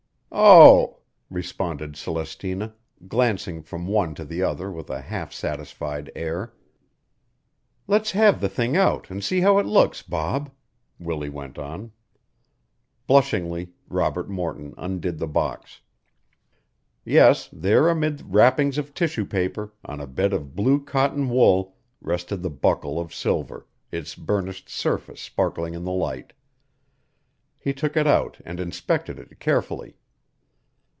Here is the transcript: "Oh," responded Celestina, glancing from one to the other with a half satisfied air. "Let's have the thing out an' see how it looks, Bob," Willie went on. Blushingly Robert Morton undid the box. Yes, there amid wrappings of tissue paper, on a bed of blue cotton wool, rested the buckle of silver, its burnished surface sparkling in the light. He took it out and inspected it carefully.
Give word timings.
"Oh," 0.33 0.97
responded 1.29 1.95
Celestina, 1.97 2.73
glancing 3.05 3.61
from 3.61 3.85
one 3.85 4.15
to 4.15 4.23
the 4.23 4.41
other 4.43 4.71
with 4.71 4.89
a 4.89 5.01
half 5.01 5.33
satisfied 5.33 6.09
air. 6.15 6.53
"Let's 7.85 8.11
have 8.11 8.39
the 8.39 8.47
thing 8.47 8.77
out 8.77 9.11
an' 9.11 9.19
see 9.21 9.41
how 9.41 9.59
it 9.59 9.65
looks, 9.65 10.01
Bob," 10.01 10.49
Willie 10.99 11.29
went 11.29 11.59
on. 11.59 11.91
Blushingly 13.07 13.73
Robert 13.89 14.29
Morton 14.29 14.73
undid 14.77 15.19
the 15.19 15.27
box. 15.27 15.81
Yes, 17.03 17.49
there 17.51 17.89
amid 17.89 18.33
wrappings 18.33 18.77
of 18.77 18.93
tissue 18.93 19.25
paper, 19.25 19.73
on 19.83 19.99
a 19.99 20.07
bed 20.07 20.31
of 20.31 20.55
blue 20.55 20.81
cotton 20.81 21.27
wool, 21.27 21.75
rested 22.01 22.41
the 22.41 22.49
buckle 22.49 23.01
of 23.01 23.13
silver, 23.13 23.67
its 23.91 24.15
burnished 24.15 24.69
surface 24.69 25.19
sparkling 25.19 25.73
in 25.73 25.83
the 25.83 25.91
light. 25.91 26.31
He 27.59 27.73
took 27.73 27.97
it 27.97 28.07
out 28.07 28.37
and 28.45 28.61
inspected 28.61 29.19
it 29.19 29.37
carefully. 29.37 29.97